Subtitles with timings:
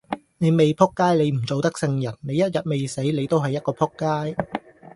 [0.39, 4.35] 你未仆街你唔做得聖人，你一日未死你都係一個仆街。